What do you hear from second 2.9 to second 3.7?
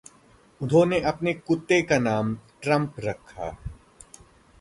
रखा।